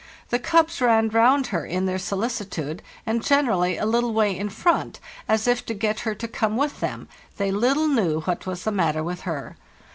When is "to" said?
5.67-5.75, 6.15-6.27